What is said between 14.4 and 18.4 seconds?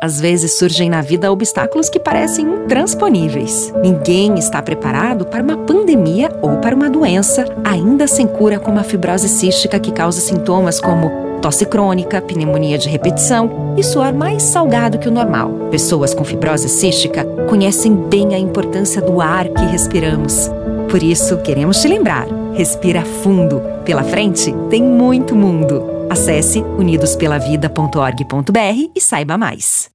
salgado que o normal. Pessoas com fibrose cística conhecem bem a